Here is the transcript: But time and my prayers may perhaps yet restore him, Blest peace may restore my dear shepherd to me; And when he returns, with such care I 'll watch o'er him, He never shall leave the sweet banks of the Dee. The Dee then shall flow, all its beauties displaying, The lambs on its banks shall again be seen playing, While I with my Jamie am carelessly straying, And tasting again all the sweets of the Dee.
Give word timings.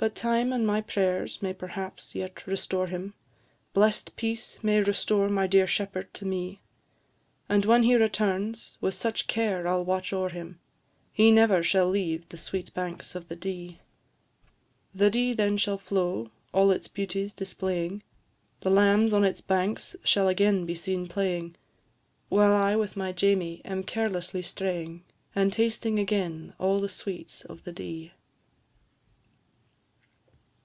But 0.00 0.14
time 0.14 0.52
and 0.52 0.64
my 0.64 0.80
prayers 0.80 1.42
may 1.42 1.52
perhaps 1.52 2.14
yet 2.14 2.46
restore 2.46 2.86
him, 2.86 3.14
Blest 3.72 4.14
peace 4.14 4.56
may 4.62 4.80
restore 4.80 5.28
my 5.28 5.48
dear 5.48 5.66
shepherd 5.66 6.14
to 6.14 6.24
me; 6.24 6.60
And 7.48 7.64
when 7.64 7.82
he 7.82 7.96
returns, 7.96 8.78
with 8.80 8.94
such 8.94 9.26
care 9.26 9.66
I 9.66 9.72
'll 9.74 9.84
watch 9.84 10.12
o'er 10.12 10.28
him, 10.28 10.60
He 11.12 11.32
never 11.32 11.64
shall 11.64 11.88
leave 11.90 12.28
the 12.28 12.36
sweet 12.36 12.72
banks 12.74 13.16
of 13.16 13.26
the 13.26 13.34
Dee. 13.34 13.80
The 14.94 15.10
Dee 15.10 15.32
then 15.32 15.56
shall 15.56 15.78
flow, 15.78 16.30
all 16.54 16.70
its 16.70 16.86
beauties 16.86 17.32
displaying, 17.32 18.04
The 18.60 18.70
lambs 18.70 19.12
on 19.12 19.24
its 19.24 19.40
banks 19.40 19.96
shall 20.04 20.28
again 20.28 20.64
be 20.64 20.76
seen 20.76 21.08
playing, 21.08 21.56
While 22.28 22.52
I 22.52 22.76
with 22.76 22.96
my 22.96 23.10
Jamie 23.10 23.62
am 23.64 23.82
carelessly 23.82 24.42
straying, 24.42 25.02
And 25.34 25.52
tasting 25.52 25.98
again 25.98 26.54
all 26.60 26.78
the 26.78 26.88
sweets 26.88 27.44
of 27.44 27.64
the 27.64 27.72
Dee. 27.72 28.12